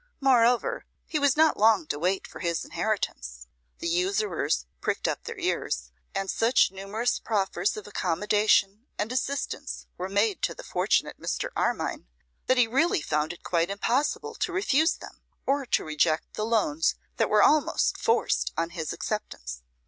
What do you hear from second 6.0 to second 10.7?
and such numerous proffers of accommodation and assistance were made to the